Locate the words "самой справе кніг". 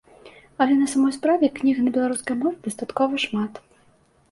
0.93-1.83